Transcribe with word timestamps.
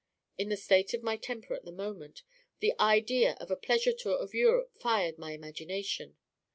In 0.35 0.49
the 0.49 0.57
state 0.57 0.95
of 0.95 1.03
my 1.03 1.15
temper 1.15 1.53
at 1.53 1.63
that 1.63 1.71
moment, 1.73 2.23
the 2.59 2.73
idea 2.79 3.33
of 3.39 3.51
a 3.51 3.55
pleasure 3.55 3.93
tour 3.93 4.19
in 4.19 4.29
Europe 4.33 4.71
fired 4.79 5.19
my 5.19 5.33
imagination. 5.33 6.17